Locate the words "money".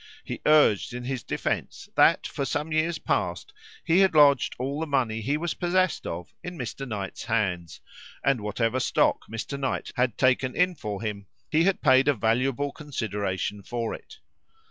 4.87-5.21